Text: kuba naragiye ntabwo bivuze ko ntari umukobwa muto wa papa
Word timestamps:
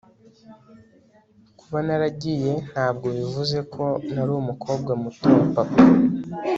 kuba 1.59 1.77
naragiye 1.87 2.51
ntabwo 2.71 3.05
bivuze 3.17 3.57
ko 3.73 3.83
ntari 4.11 4.31
umukobwa 4.41 4.91
muto 5.01 5.25
wa 5.37 5.45
papa 5.55 5.79